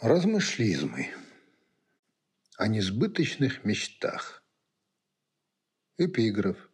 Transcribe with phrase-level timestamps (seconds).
[0.00, 1.14] Размышлизмы
[2.58, 4.44] о несбыточных мечтах.
[5.96, 6.68] Эпиграф.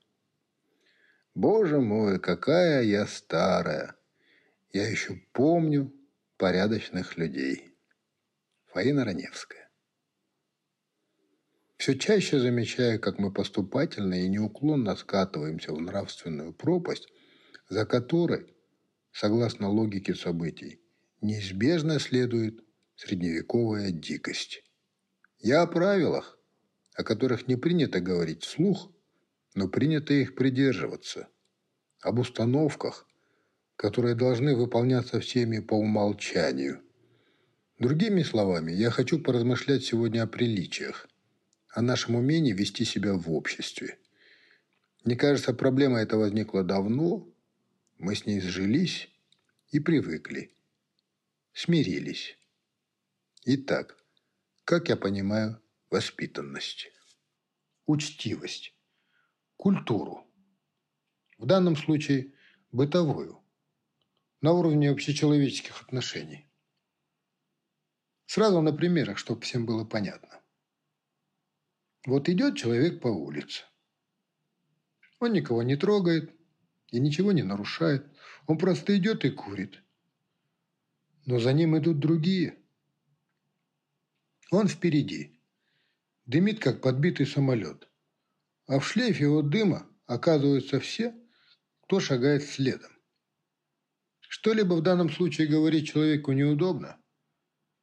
[1.35, 3.95] Боже мой, какая я старая!
[4.73, 5.93] Я еще помню
[6.39, 7.77] порядочных людей.
[8.73, 9.71] Фаина Раневская.
[11.77, 17.07] Все чаще замечаю, как мы поступательно и неуклонно скатываемся в нравственную пропасть,
[17.69, 18.57] за которой,
[19.13, 20.81] согласно логике событий,
[21.21, 22.65] неизбежно следует
[23.01, 24.63] средневековая дикость.
[25.39, 26.39] Я о правилах,
[26.95, 28.93] о которых не принято говорить вслух,
[29.55, 31.29] но принято их придерживаться.
[32.03, 33.07] Об установках,
[33.77, 36.83] которые должны выполняться всеми по умолчанию.
[37.79, 41.09] Другими словами, я хочу поразмышлять сегодня о приличиях,
[41.71, 43.99] о нашем умении вести себя в обществе.
[45.05, 47.27] Мне кажется, проблема эта возникла давно,
[47.97, 49.09] мы с ней сжились
[49.71, 50.55] и привыкли,
[51.55, 52.37] смирились.
[53.47, 53.97] Итак,
[54.65, 56.91] как я понимаю воспитанность?
[57.87, 58.75] Учтивость.
[59.57, 60.27] Культуру.
[61.39, 62.35] В данном случае
[62.71, 63.43] бытовую.
[64.43, 66.51] На уровне общечеловеческих отношений.
[68.27, 70.43] Сразу на примерах, чтобы всем было понятно.
[72.05, 73.65] Вот идет человек по улице.
[75.19, 76.31] Он никого не трогает
[76.89, 78.07] и ничего не нарушает.
[78.47, 79.83] Он просто идет и курит.
[81.25, 82.59] Но за ним идут другие–
[84.51, 85.41] он впереди.
[86.27, 87.89] Дымит, как подбитый самолет.
[88.67, 91.15] А в шлейфе его дыма оказываются все,
[91.83, 92.91] кто шагает следом.
[94.21, 96.97] Что-либо в данном случае говорить человеку неудобно,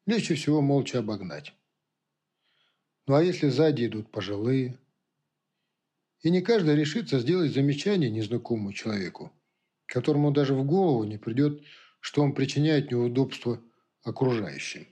[0.06, 1.54] легче всего молча обогнать.
[3.06, 4.80] Ну а если сзади идут пожилые?
[6.22, 9.32] И не каждый решится сделать замечание незнакомому человеку,
[9.86, 11.64] которому даже в голову не придет,
[12.00, 13.62] что он причиняет неудобство
[14.04, 14.88] окружающим.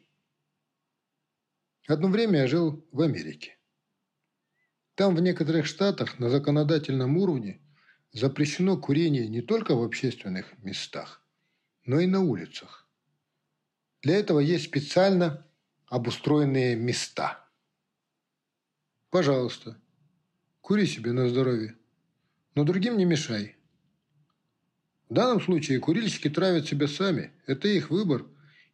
[1.88, 3.58] Одно время я жил в Америке.
[4.96, 7.62] Там в некоторых штатах на законодательном уровне
[8.12, 11.22] запрещено курение не только в общественных местах,
[11.86, 12.90] но и на улицах.
[14.02, 15.46] Для этого есть специально
[15.88, 17.48] обустроенные места.
[19.12, 19.80] Пожалуйста,
[20.62, 21.78] кури себе на здоровье,
[22.56, 23.58] но другим не мешай.
[25.08, 28.26] В данном случае курильщики травят себя сами, это их выбор,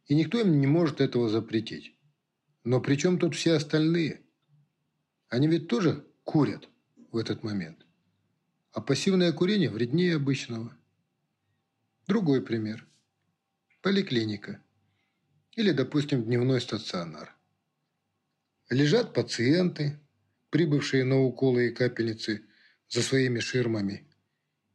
[0.06, 1.91] и никто им не может этого запретить.
[2.64, 4.22] Но при чем тут все остальные?
[5.28, 6.68] Они ведь тоже курят
[7.10, 7.84] в этот момент.
[8.72, 10.76] А пассивное курение вреднее обычного.
[12.06, 12.86] Другой пример.
[13.80, 14.62] Поликлиника.
[15.56, 17.34] Или, допустим, дневной стационар.
[18.70, 19.98] Лежат пациенты,
[20.50, 22.46] прибывшие на уколы и капельницы
[22.88, 24.08] за своими ширмами.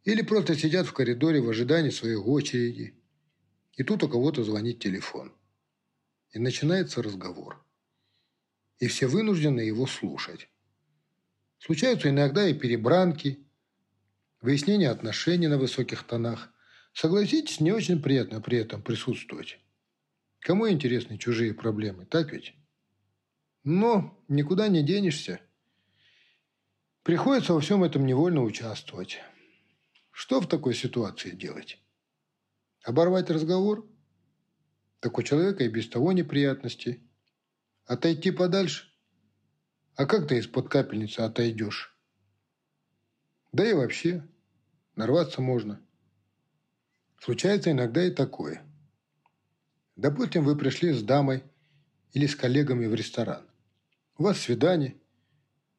[0.03, 2.95] Или просто сидят в коридоре в ожидании своей очереди.
[3.73, 5.33] И тут у кого-то звонит телефон.
[6.31, 7.66] И начинается разговор
[8.79, 10.49] и все вынуждены его слушать.
[11.59, 13.39] Случаются иногда и перебранки,
[14.41, 16.53] выяснение отношений на высоких тонах.
[16.93, 19.59] Согласитесь, не очень приятно при этом присутствовать.
[20.39, 22.53] Кому интересны чужие проблемы, так ведь?
[23.63, 25.41] Но никуда не денешься.
[27.03, 29.19] Приходится во всем этом невольно участвовать.
[30.11, 31.79] Что в такой ситуации делать?
[32.83, 33.87] Оборвать разговор?
[34.99, 37.03] Так у человека и без того неприятности–
[37.87, 38.93] Отойти подальше?
[39.95, 41.97] А как ты из-под капельницы отойдешь?
[43.53, 44.27] Да и вообще,
[44.97, 45.81] нарваться можно.
[47.17, 48.61] Случается иногда и такое.
[49.95, 51.43] Допустим, вы пришли с дамой
[52.11, 53.47] или с коллегами в ресторан.
[54.17, 54.97] У вас свидание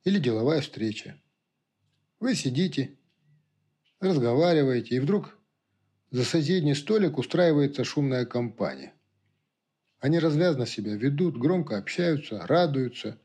[0.04, 1.20] или деловая встреча.
[2.20, 2.96] Вы сидите,
[4.00, 5.38] разговариваете, и вдруг
[6.10, 8.94] за соседний столик устраивается шумная компания.
[10.00, 13.19] Они развязно себя ведут, громко общаются, радуются.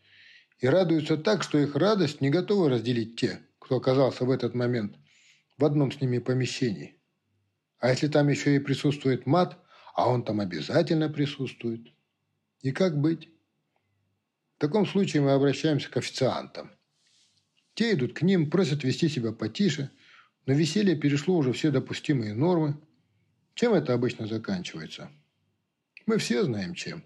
[0.60, 4.96] И радуются так, что их радость не готовы разделить те, кто оказался в этот момент
[5.58, 7.00] в одном с ними помещении.
[7.80, 9.60] А если там еще и присутствует мат,
[9.94, 11.94] а он там обязательно присутствует.
[12.62, 13.30] И как быть?
[14.56, 16.72] В таком случае мы обращаемся к официантам.
[17.74, 19.92] Те идут к ним, просят вести себя потише,
[20.46, 22.80] но веселье перешло уже все допустимые нормы.
[23.54, 25.12] Чем это обычно заканчивается?
[26.06, 27.04] Мы все знаем чем.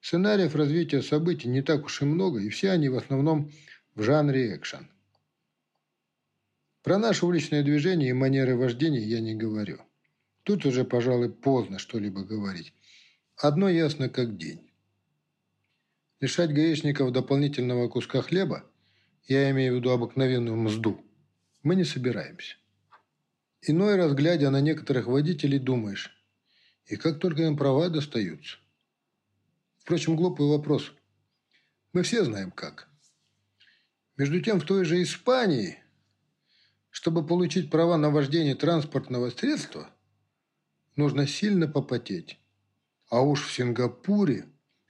[0.00, 3.50] Сценариев развития событий не так уж и много, и все они в основном
[3.96, 4.88] в жанре экшен.
[6.82, 9.80] Про наше уличное движение и манеры вождения я не говорю.
[10.44, 12.72] Тут уже, пожалуй, поздно что-либо говорить.
[13.36, 14.70] Одно ясно как день.
[16.20, 18.64] Лишать гаишников дополнительного куска хлеба,
[19.24, 21.04] я имею в виду обыкновенную мзду,
[21.64, 22.56] мы не собираемся.
[23.60, 26.15] Иной раз, глядя на некоторых водителей, думаешь,
[26.86, 28.58] и как только им права достаются.
[29.78, 30.92] Впрочем, глупый вопрос.
[31.92, 32.88] Мы все знаем как.
[34.16, 35.78] Между тем, в той же Испании,
[36.90, 39.90] чтобы получить права на вождение транспортного средства,
[40.96, 42.38] нужно сильно попотеть.
[43.08, 44.46] А уж в Сингапуре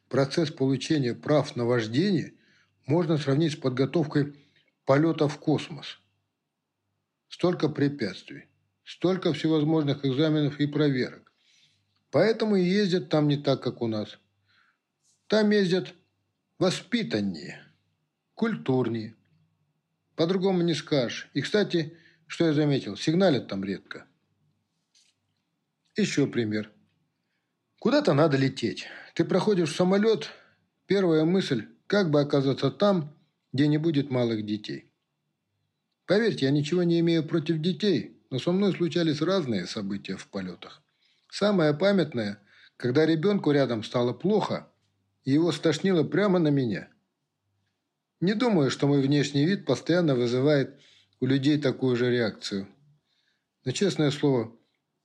[0.09, 2.35] процесс получения прав на вождение
[2.87, 4.35] можно сравнить с подготовкой
[4.85, 5.99] полета в космос.
[7.29, 8.45] Столько препятствий,
[8.85, 11.26] столько всевозможных экзаменов и проверок.
[12.11, 14.19] Поэтому и ездят там не так, как у нас.
[15.27, 15.95] Там ездят
[16.59, 17.63] воспитаннее,
[18.35, 19.15] культурнее.
[20.15, 21.29] По-другому не скажешь.
[21.35, 24.07] И, кстати, что я заметил, сигналят там редко.
[25.97, 26.71] Еще пример.
[27.79, 28.87] Куда-то надо лететь.
[29.15, 30.31] Ты проходишь самолет,
[30.87, 33.15] первая мысль, как бы оказаться там,
[33.53, 34.91] где не будет малых детей.
[36.07, 40.83] Поверьте, я ничего не имею против детей, но со мной случались разные события в полетах.
[41.39, 42.41] Самое памятное,
[42.79, 44.73] когда ребенку рядом стало плохо,
[45.23, 46.89] и его стошнило прямо на меня.
[48.21, 50.81] Не думаю, что мой внешний вид постоянно вызывает
[51.21, 52.67] у людей такую же реакцию.
[53.67, 54.57] Но, честное слово,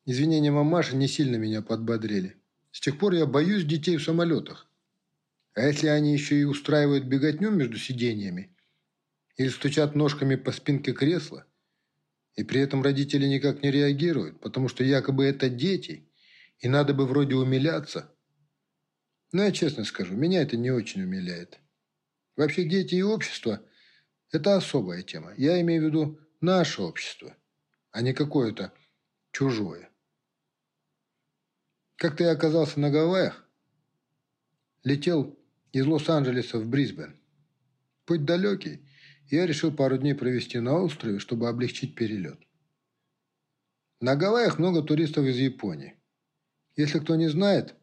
[0.05, 2.37] извинения мамаши не сильно меня подбодрили.
[2.71, 4.67] С тех пор я боюсь детей в самолетах.
[5.53, 8.55] А если они еще и устраивают беготню между сиденьями
[9.35, 11.45] или стучат ножками по спинке кресла,
[12.37, 16.07] и при этом родители никак не реагируют, потому что якобы это дети,
[16.61, 18.09] и надо бы вроде умиляться.
[19.31, 21.59] Но я честно скажу, меня это не очень умиляет.
[22.37, 23.61] Вообще дети и общество–
[24.31, 25.33] это особая тема.
[25.37, 27.35] Я имею в виду наше общество,
[27.91, 28.73] а не какое-то
[29.31, 29.89] чужое.
[31.95, 33.47] Как-то я оказался на Гавайях,
[34.83, 35.37] летел
[35.71, 37.19] из Лос-Анджелеса в Брисбен.
[38.05, 38.87] Путь далекий,
[39.27, 42.39] я решил пару дней провести на острове, чтобы облегчить перелет.
[43.99, 46.00] На Гавайях много туристов из Японии.
[46.75, 47.75] Если кто не знает,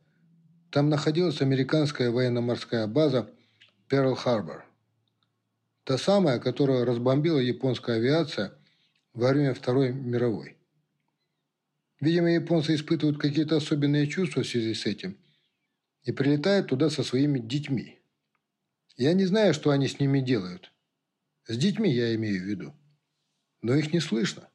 [0.70, 3.30] там находилась американская военно-морская база
[3.88, 4.64] Перл-Харбор.
[5.84, 8.52] Та самая, которую разбомбила японская авиация
[9.12, 10.56] во время Второй мировой.
[12.00, 15.18] Видимо, японцы испытывают какие-то особенные чувства в связи с этим
[16.02, 17.98] и прилетают туда со своими детьми.
[18.96, 20.72] Я не знаю, что они с ними делают.
[21.46, 22.74] С детьми я имею в виду.
[23.62, 24.48] Но их не слышно.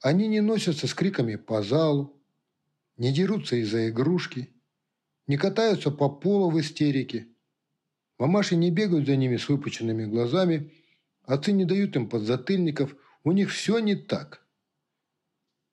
[0.00, 2.23] Они не носятся с криками по залу,
[2.96, 4.52] не дерутся из-за игрушки,
[5.26, 7.28] не катаются по полу в истерике–
[8.18, 10.72] Мамаши не бегают за ними с выпученными глазами,
[11.22, 12.94] отцы не дают им подзатыльников,
[13.24, 14.46] у них все не так.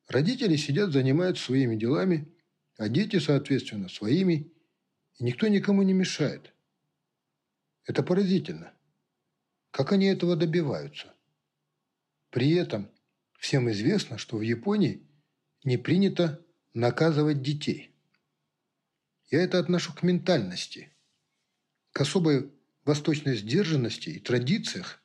[0.08, 2.34] Родители сидят, занимаются своими делами,
[2.78, 4.52] а дети, соответственно, своими,
[5.18, 6.54] и никто никому не мешает.
[7.86, 8.74] Это поразительно.
[9.70, 11.14] Как они этого добиваются?
[12.32, 12.90] При этом
[13.40, 15.08] всем известно, что в Японии
[15.64, 17.94] не принято наказывать детей.
[19.30, 20.92] Я это отношу к ментальности
[21.92, 22.52] к особой
[22.86, 25.02] восточной сдержанности и традициях,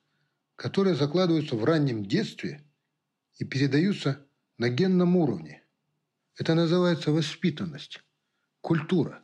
[0.55, 2.65] которые закладываются в раннем детстве
[3.39, 4.25] и передаются
[4.59, 5.63] на генном уровне.
[6.37, 8.03] Это называется воспитанность,
[8.61, 9.23] культура.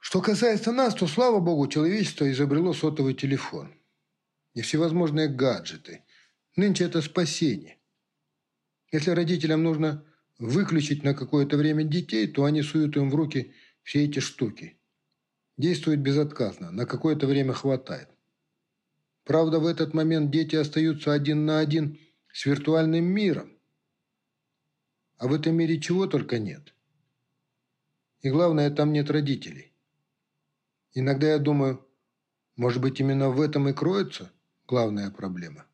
[0.00, 3.74] Что касается нас, то, слава богу, человечество изобрело сотовый телефон
[4.54, 6.04] и всевозможные гаджеты.
[6.56, 7.78] Нынче это спасение.
[8.90, 10.04] Если родителям нужно
[10.40, 13.54] выключить на какое-то время детей, то они суют им в руки
[13.84, 14.76] все эти штуки–
[15.60, 18.08] действует безотказно, на какое-то время хватает.
[19.24, 21.98] Правда, в этот момент дети остаются один на один
[22.32, 23.56] с виртуальным миром.
[25.18, 26.74] А в этом мире чего только нет.
[28.22, 29.72] И главное, там нет родителей.
[30.94, 31.86] Иногда я думаю,
[32.56, 34.32] может быть, именно в этом и кроется
[34.66, 35.66] главная проблема.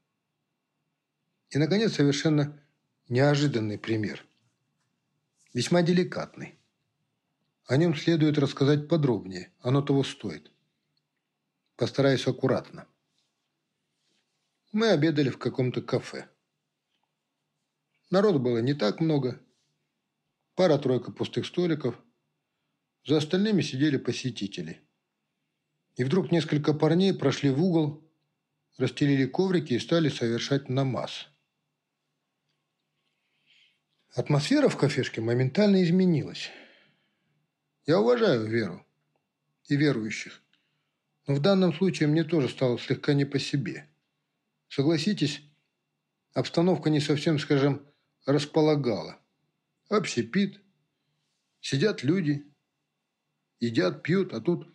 [1.50, 2.60] И, наконец, совершенно
[3.08, 4.26] неожиданный пример.
[5.56, 6.58] Весьма деликатный.
[7.64, 10.52] О нем следует рассказать подробнее, оно того стоит.
[11.76, 12.86] Постараюсь аккуратно.
[14.72, 16.28] Мы обедали в каком-то кафе.
[18.10, 19.40] Народу было не так много.
[20.56, 21.98] Пара-тройка пустых столиков.
[23.06, 24.86] За остальными сидели посетители.
[25.94, 28.06] И вдруг несколько парней прошли в угол,
[28.76, 31.30] расстелили коврики и стали совершать намаз.
[34.14, 36.50] Атмосфера в кафешке моментально изменилась.
[37.86, 38.84] Я уважаю веру
[39.68, 40.42] и верующих,
[41.26, 43.88] но в данном случае мне тоже стало слегка не по себе.
[44.68, 45.42] Согласитесь,
[46.34, 47.86] обстановка не совсем, скажем,
[48.24, 49.20] располагала.
[49.88, 50.60] Общепит,
[51.60, 52.44] сидят люди,
[53.60, 54.66] едят, пьют, а тут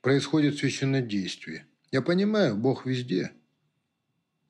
[0.00, 1.66] происходит священное действие.
[1.90, 3.32] Я понимаю, Бог везде.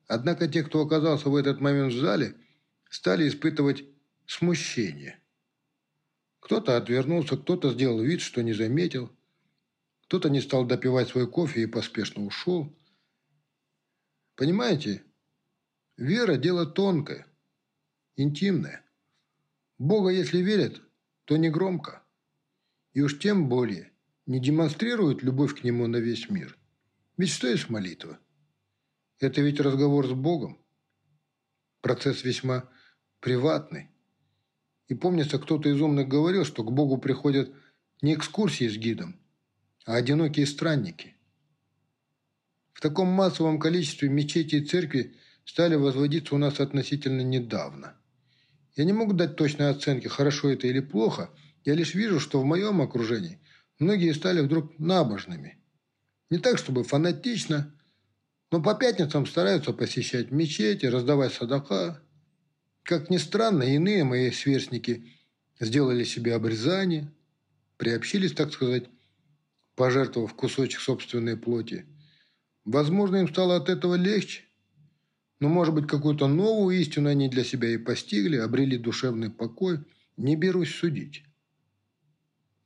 [0.07, 2.37] Однако те, кто оказался в этот момент в зале,
[2.95, 3.85] стали испытывать
[4.25, 5.19] смущение–
[6.45, 9.11] Кто-то отвернулся, кто-то сделал вид, что не заметил,
[10.03, 12.71] кто-то не стал допивать свой кофе и поспешно ушел.
[14.37, 15.03] Понимаете,
[15.97, 17.27] вера– дело тонкое,
[18.17, 18.85] интимное.
[19.79, 20.83] Бога, если верят,
[21.25, 22.03] то не громко.
[22.93, 23.91] И уж тем более
[24.27, 26.59] не демонстрируют любовь к Нему на весь мир.
[27.17, 28.21] Ведь что есть молитва?
[29.19, 30.63] Это ведь разговор с Богом.
[31.81, 32.69] Процесс весьма
[33.25, 33.89] приватный.
[34.89, 37.51] И помнится, кто-то из умных говорил, что к Богу приходят
[38.03, 39.19] не экскурсии с гидом,
[39.87, 41.17] а одинокие странники.
[42.75, 45.17] В таком массовом количестве мечети и церкви
[45.47, 47.97] стали возводиться у нас относительно недавно.
[48.77, 51.31] Я не могу дать точной оценки, хорошо это или плохо,
[51.65, 53.41] я лишь вижу, что в моем окружении
[53.79, 55.57] многие стали вдруг набожными.
[56.29, 57.75] Не так, чтобы фанатично,
[58.51, 62.03] но по пятницам стараются посещать мечети, раздавать садака.
[62.85, 65.11] Как ни странно, иные мои сверстники
[65.59, 67.11] сделали себе обрезание,
[67.79, 68.85] приобщились, так сказать,
[69.75, 71.87] пожертвовав кусочек собственной плоти.
[72.67, 74.43] Возможно, им стало от этого легче.
[75.41, 79.81] Но, может быть, какую-то новую истину они для себя и постигли, обрели душевный покой.
[80.19, 81.25] Не берусь судить.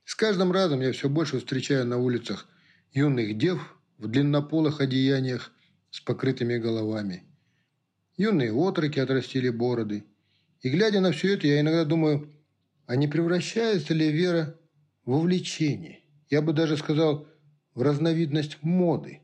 [0.04, 2.48] С каждым разом я все больше встречаю на улицах
[2.92, 5.52] юных дев в длиннополых одеяниях
[5.90, 7.27] с покрытыми головами.
[8.18, 10.04] Юные отроки отрастили бороды.
[10.60, 12.28] И, глядя на все это, я иногда думаю,
[12.86, 14.58] а не превращается ли вера
[15.04, 16.00] в увлечение?
[16.28, 17.28] Я бы даже сказал,
[17.74, 19.20] в разновидность моды.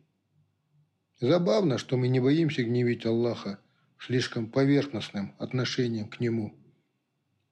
[1.21, 3.59] Забавно, что мы не боимся гневить Аллаха
[3.99, 6.55] слишком поверхностным отношением к Нему.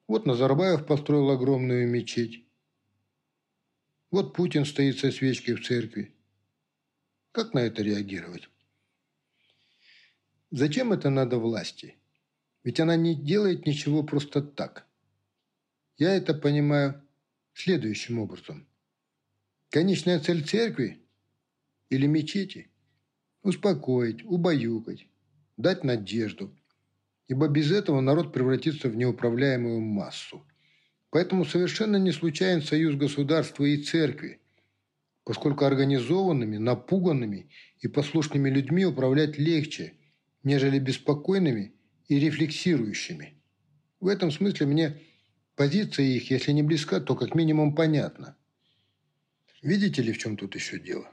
[0.07, 2.45] Вот Назарбаев построил огромную мечеть.
[4.13, 6.15] Вот Путин стоит со свечкой в церкви.
[7.33, 8.49] Как на это реагировать?
[10.55, 11.97] Зачем это надо власти?
[12.63, 14.87] Ведь она не делает ничего просто так.
[15.97, 17.03] Я это понимаю
[17.55, 18.67] следующим образом.
[19.71, 21.01] Конечная цель церкви
[21.89, 22.69] или мечети–
[23.43, 25.07] успокоить, убаюкать,
[25.57, 26.55] дать надежду,
[27.29, 30.47] ибо без этого народ превратится в неуправляемую массу.
[31.09, 34.39] Поэтому совершенно не случайен союз государства и церкви,
[35.25, 37.49] поскольку организованными, напуганными
[37.81, 39.95] и послушными людьми управлять легче–
[40.43, 41.75] нежели беспокойными
[42.09, 43.35] и рефлексирующими.
[44.01, 45.01] В этом смысле мне
[45.55, 48.37] позиция их, если не близка, то как минимум понятна.
[49.63, 51.11] Видите ли, в чем тут еще дело?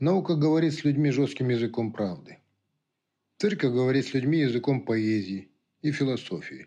[0.00, 2.38] Наука говорит с людьми жестким языком правды.
[3.38, 5.48] Церковь говорит с людьми языком поэзии
[5.82, 6.66] и философии.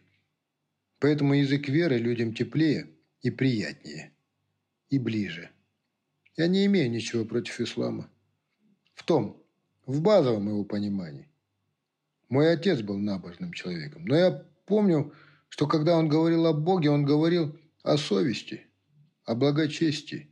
[0.99, 2.87] Поэтому язык веры людям теплее
[3.21, 4.13] и приятнее,
[4.89, 5.49] и ближе.
[6.37, 8.09] Я не имею ничего против ислама.
[8.93, 9.41] В том,
[9.85, 11.30] в базовом его понимании.
[12.31, 14.05] Мой отец был набожным человеком.
[14.05, 14.31] Но я
[14.65, 15.13] помню,
[15.49, 18.67] что когда он говорил о Боге, он говорил о совести,
[19.25, 20.29] о благочестии,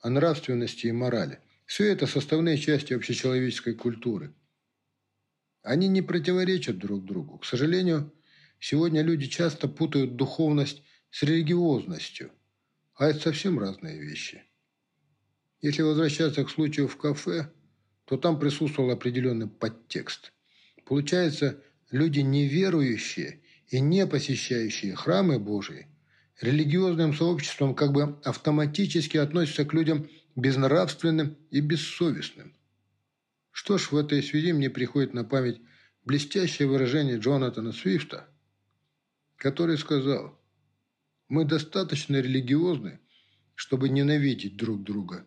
[0.00, 1.40] о нравственности и морали.
[1.64, 4.34] Все это составные части общечеловеческой культуры.
[5.62, 7.38] Они не противоречат друг другу.
[7.38, 8.12] К сожалению,
[8.58, 12.32] сегодня люди часто путают духовность с религиозностью,
[12.96, 14.44] а это совсем разные вещи.
[15.62, 17.50] Если возвращаться к случаю в кафе,
[18.04, 20.34] то там присутствовал определенный подтекст–
[20.90, 25.86] Получается, люди неверующие и не посещающие храмы Божии
[26.40, 32.56] религиозным сообществом как бы автоматически относятся к людям безнравственным и бессовестным.
[33.52, 35.60] Что ж, в этой связи мне приходит на память
[36.04, 38.28] блестящее выражение Джонатана Свифта,
[39.36, 40.40] который сказал,
[41.28, 42.98] «Мы достаточно религиозны,
[43.54, 45.24] чтобы ненавидеть друг друга,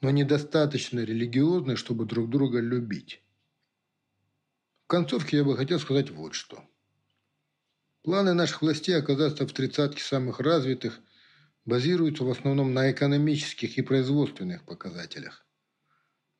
[0.00, 3.23] но недостаточно религиозны, чтобы друг друга любить».
[4.84, 6.62] В концовке я бы хотел сказать вот что.
[8.02, 11.00] Планы наших властей оказаться в тридцатке самых развитых
[11.64, 15.46] базируются в основном на экономических и производственных показателях.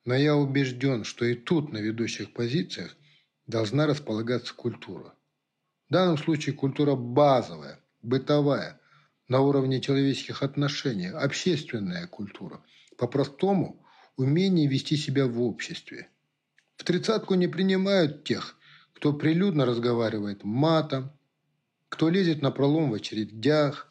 [0.05, 2.95] Но я убежден, что и тут на ведущих позициях
[3.47, 5.15] должна располагаться культура.
[5.89, 8.79] В данном случае культура базовая, бытовая,
[9.27, 12.63] на уровне человеческих отношений, общественная культура.
[12.95, 13.83] По-простому,
[14.17, 16.09] умение вести себя в обществе–
[16.85, 18.55] тридцатку не принимают тех,
[18.93, 21.11] кто прилюдно разговаривает матом,
[21.89, 23.87] кто лезет на пролом в очередях,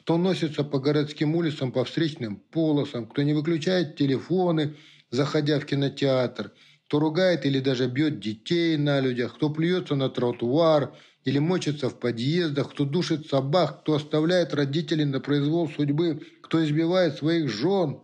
[0.00, 4.76] кто носится по городским улицам по встречным полосам, кто не выключает телефоны,
[5.10, 6.52] заходя в кинотеатр,
[6.86, 11.98] кто ругает или даже бьет детей на людях, кто плюется на тротуар или мочится в
[11.98, 18.00] подъездах, кто душит собак, кто оставляет родителей на произвол судьбы, кто избивает своих жен.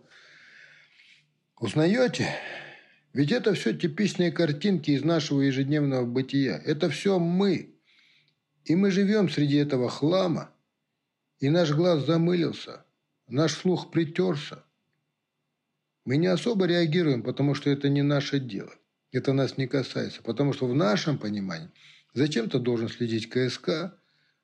[1.57, 2.35] Узнаете?
[3.13, 6.59] Ведь это все типичные картинки из нашего ежедневного бытия.
[6.65, 7.75] Это все мы.
[8.65, 10.49] И мы живем среди этого хлама
[11.39, 12.85] и наш глаз замылился,
[13.27, 14.63] наш слух притерся.
[16.05, 18.73] Мы не особо реагируем, потому что это не наше дело.
[19.11, 21.69] Это нас не касается, потому что в нашем понимании
[22.13, 23.93] зачем-то должен следить КСК,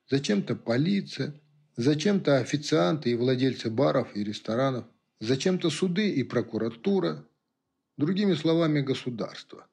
[0.10, 1.34] зачем-то полиция,
[1.78, 4.86] зачем-то официанты и владельцы баров и ресторанов,
[5.22, 7.26] зачем-то суды и прокуратура,
[8.00, 9.68] другими словами, государство.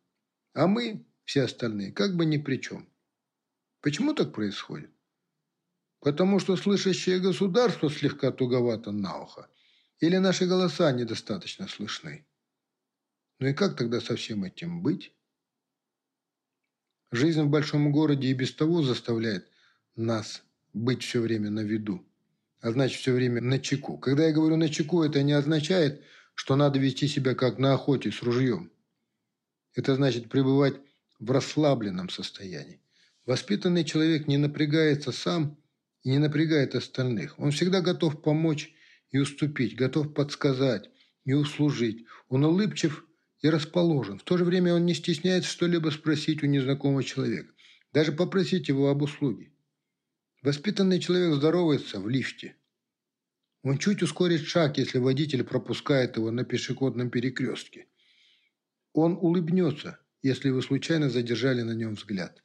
[0.53, 2.89] А мы, все остальные, как бы ни при чем.
[3.81, 4.91] Почему так происходит?
[6.01, 9.49] Потому что слышащее государство слегка туговато на ухо,
[10.01, 12.27] или наши голоса недостаточно слышны.
[13.39, 15.15] Ну и как тогда со всем этим быть?
[17.13, 19.49] Жизнь в большом городе и без того заставляет
[19.95, 20.43] нас
[20.73, 22.05] быть все время на виду,
[22.61, 23.99] а значит все время на чеку.
[23.99, 26.03] Когда я говорю на чеку, это не означает,
[26.37, 28.71] что надо вести себя как на охоте с ружьем.
[29.75, 30.77] Это значит пребывать
[31.19, 32.81] в расслабленном состоянии.
[33.25, 35.59] Воспитанный человек не напрягается сам
[36.03, 37.39] и не напрягает остальных.
[37.39, 38.73] Он всегда готов помочь
[39.11, 40.91] и уступить, готов подсказать
[41.25, 42.05] и услужить.
[42.29, 43.07] Он улыбчив
[43.41, 44.19] и расположен.
[44.19, 47.53] В то же время он не стесняется что-либо спросить у незнакомого человека,
[47.93, 49.53] даже попросить его об услуге.
[50.43, 52.57] Воспитанный человек здоровается в лифте.
[53.69, 57.89] Он чуть ускорит шаг, если водитель пропускает его на пешеходном перекрестке.
[58.93, 62.45] Он улыбнется, если вы случайно задержали на нем взгляд.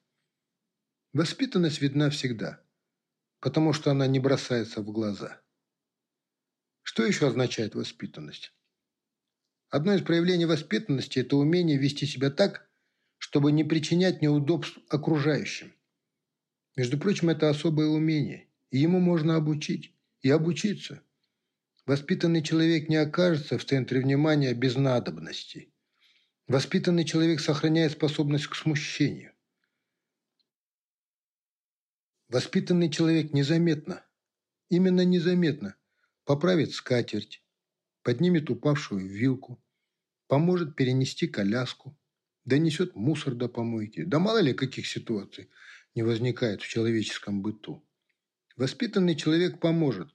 [1.13, 2.59] Воспитанность видна всегда,
[3.39, 5.39] потому что она не бросается в глаза.
[6.81, 8.51] Что еще означает воспитанность?
[9.69, 12.67] Одно из проявлений воспитанности– это умение вести себя так,
[13.19, 15.71] чтобы не причинять неудобств окружающим.
[16.75, 21.03] Между прочим, это особое умение, и ему можно обучить, и обучиться.
[21.88, 25.73] Воспитанный человек не окажется в центре внимания без надобности.
[26.47, 29.33] Воспитанный человек сохраняет способность к смущению.
[32.27, 34.05] Воспитанный человек незаметно,
[34.69, 35.75] именно незаметно,
[36.23, 37.43] поправит скатерть,
[38.03, 39.62] поднимет упавшую вилку,
[40.27, 41.97] поможет перенести коляску,
[42.45, 44.03] донесет мусор до помойки.
[44.03, 45.49] Да мало ли каких ситуаций
[45.95, 47.84] не возникает в человеческом быту.
[48.56, 50.13] Воспитанный человек поможет,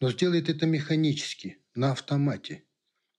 [0.00, 2.64] но сделает это механически, на автомате,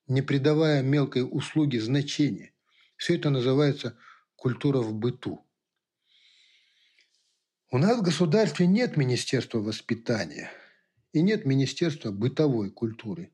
[0.07, 2.53] не придавая мелкой услуге значения.
[2.97, 3.97] Все это называется
[4.35, 5.45] культура в быту.
[7.69, 10.51] У нас в государстве нет Министерства воспитания
[11.13, 13.31] и нет Министерства бытовой культуры.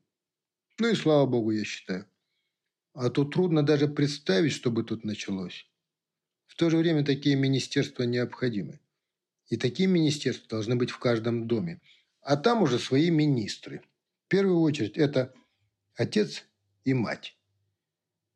[0.80, 2.06] Ну и слава богу, я считаю.
[2.94, 5.68] А то трудно даже представить, что бы тут началось.
[6.46, 8.80] В то же время такие министерства необходимы.
[9.50, 11.82] И такие министерства должны быть в каждом доме.
[12.28, 13.84] А там уже свои министры.
[14.26, 15.34] В первую очередь это
[15.96, 16.44] отец
[16.84, 17.38] и мать.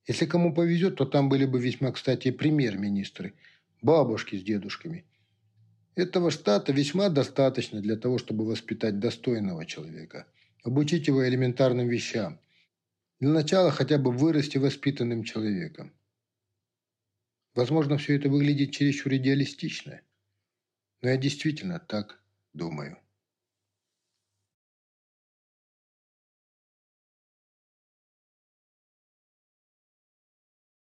[0.07, 3.33] Если кому повезет, то там были бы весьма, кстати, премьер-министры,
[3.81, 5.03] бабушки с дедушками.
[5.95, 10.25] Этого штата весьма достаточно для того, чтобы воспитать достойного человека–
[10.63, 12.39] обучить его элементарным вещам.
[13.19, 15.91] Для начала хотя бы вырасти воспитанным человеком.
[17.55, 19.99] Возможно, все это выглядит чересчур идеалистично,
[21.01, 22.23] но я действительно так
[22.53, 23.00] думаю.